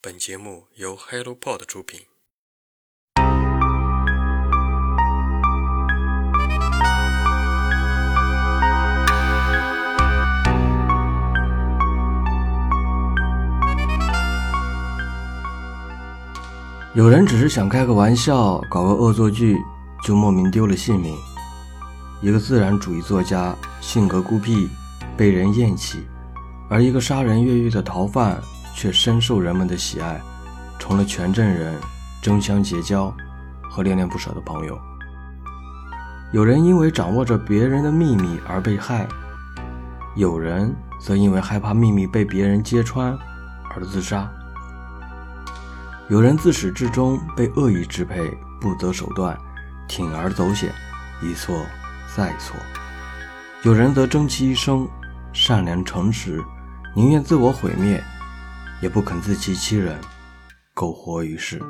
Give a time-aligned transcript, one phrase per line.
[0.00, 1.98] 本节目由 HelloPod 出品。
[16.94, 19.58] 有人只是想开个玩笑，搞个恶作剧，
[20.04, 21.16] 就莫名丢了性命。
[22.22, 24.70] 一个自然主义作家，性格孤僻，
[25.16, 25.98] 被人厌弃；
[26.70, 28.40] 而一个杀人越狱的逃犯，
[28.78, 30.20] 却深受人们的喜爱，
[30.78, 31.74] 成了全镇人
[32.22, 33.12] 争相结交
[33.68, 34.78] 和恋恋不舍的朋友。
[36.30, 39.08] 有人因为掌握着别人的秘密而被害，
[40.14, 43.18] 有人则因为害怕秘密被别人揭穿
[43.74, 44.30] 而自杀。
[46.08, 49.36] 有人自始至终被恶意支配，不择手段，
[49.88, 50.72] 铤而走险，
[51.20, 51.66] 一错
[52.14, 52.54] 再错；
[53.64, 54.86] 有人则终其一生
[55.32, 56.40] 善良诚实，
[56.94, 58.00] 宁愿自我毁灭，
[58.80, 59.98] 也不肯自欺欺人，
[60.72, 61.60] 苟活于世。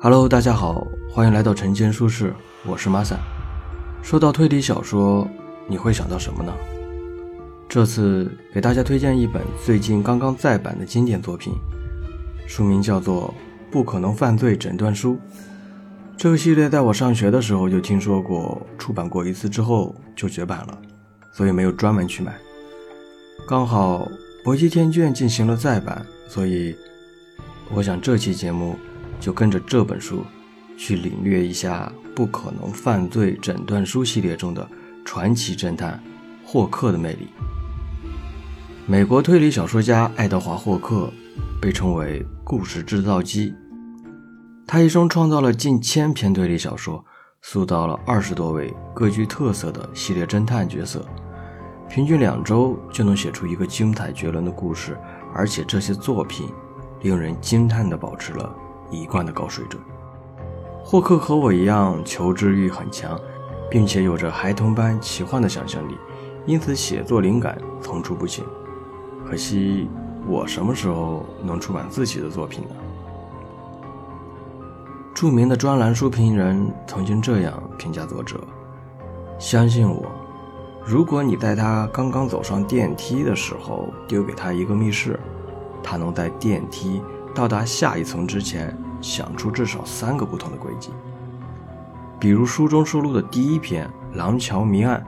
[0.00, 3.18] Hello，大家好，欢迎来到晨间书室，我是马散。
[4.02, 5.28] 说到推理小说，
[5.68, 6.54] 你会想到什么呢？
[7.68, 11.52] 这次给大家推荐一本最近刚刚再版的经典作品，
[12.46, 13.34] 书名叫做
[13.70, 15.12] 《不可能犯罪诊断书》。
[16.16, 20.78] 这个系列在我上学的时候就听说过，出版过一次之后就绝版了，
[21.32, 22.34] 所以没有专门去买。
[23.46, 24.08] 刚好
[24.42, 26.74] 博基天卷进行了再版，所以
[27.74, 28.76] 我想这期节目
[29.20, 30.24] 就跟着这本书。
[30.78, 34.68] 去领略一下《不可能犯罪诊断书》系列中的
[35.06, 35.98] 传奇侦探
[36.44, 37.28] 霍克的魅力。
[38.86, 41.10] 美国推理小说家爱德华·霍克
[41.62, 43.54] 被称为“故事制造机”，
[44.68, 47.04] 他一生创造了近千篇推理小说，
[47.40, 51.06] 塑造了二十多位各具特色的系列侦探角色，
[51.88, 54.98] 平均两周就能写出一个精彩绝伦的故事，
[55.32, 56.48] 而且这些作品
[57.02, 58.52] 令人惊叹地保持了
[58.90, 59.80] 一贯的高水准。
[60.82, 63.16] 霍克和我一样，求知欲很强，
[63.70, 65.96] 并且有着孩童般奇幻的想象力，
[66.44, 68.44] 因此写作灵感层出不穷。
[69.24, 69.88] 可惜
[70.26, 72.70] 我什么时候能出版自己的作品呢？
[75.16, 78.38] 著名的专栏书评人曾经这样评价作者
[79.40, 80.12] ：“相信我，
[80.84, 85.18] 如果你在他刚刚走上电梯的时候丢给他一个密室，
[85.82, 87.00] 他能在电梯
[87.34, 90.90] 到达下一层之前。”想出至少三个不同的轨迹，
[92.18, 95.06] 比如书中收录的第一篇《廊桥谜案》，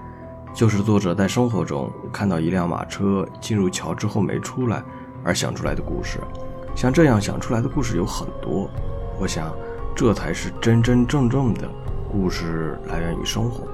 [0.56, 4.84] 就是作者在生活中看到一辆马车进入桥之后没出来
[5.24, 6.20] 而想出来的故事。
[6.76, 8.68] 像这样想出来的故事有很多，
[9.18, 9.50] 我想
[9.98, 11.68] 这才是真真正正的
[12.08, 13.66] 故事来源于生活。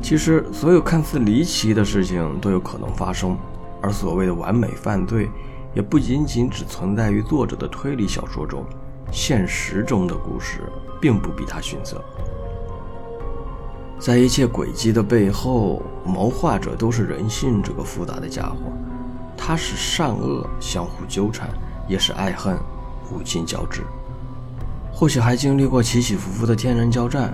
[0.00, 3.36] 其实，所有看似离奇的事情都有可能发生，
[3.82, 5.28] 而所谓的完美犯罪。
[5.74, 8.64] 也不仅仅只存在于作者的推理小说中，
[9.10, 10.60] 现实中的故事
[11.00, 12.00] 并不比他逊色。
[13.98, 18.72] 在一切诡计的背后，谋划者都是人性这个复杂的家伙，
[19.36, 21.50] 他使善恶相互纠缠，
[21.88, 22.56] 也使爱恨
[23.12, 23.82] 无尽交织。
[24.98, 27.32] 或许还经历过起起伏伏的天人交战，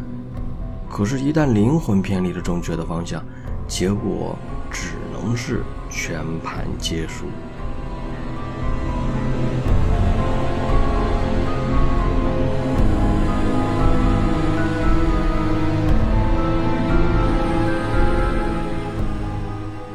[0.87, 3.25] 可是，一旦灵魂偏离了正确的方向，
[3.67, 4.37] 结果
[4.71, 7.25] 只能是全盘皆输。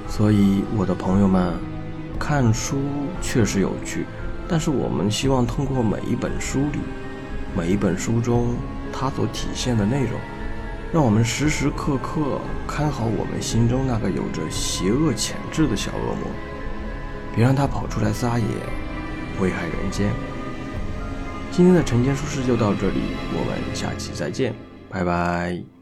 [0.08, 1.54] 所以，我的朋友们，
[2.18, 2.78] 看书
[3.22, 4.08] 确实有趣，
[4.48, 6.80] 但是我们希望通过每一本书里、
[7.56, 8.56] 每一本书中
[8.92, 10.20] 它所体现的内容，
[10.94, 16.28] 让我们时时刻刻看好我们心中那个有着邪恶潜质的小恶魔，
[17.36, 18.46] 别让他跑出来撒野，
[19.42, 20.12] 危害人间。
[21.52, 23.02] 今天的晨间书事就到这里，
[23.34, 24.54] 我们下期再见，
[24.90, 25.79] 拜拜。